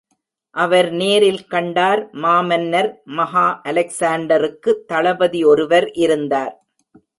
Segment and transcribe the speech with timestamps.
[0.55, 6.53] அவர் நேரில் கண்டார் மாமன்னர் மகா அலெக்ஸாண்டருக்கு தளபதி ஒருவர் இருந்தார்.